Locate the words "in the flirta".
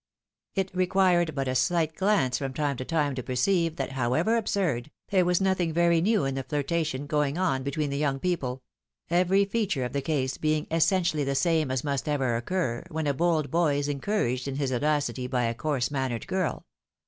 6.25-6.83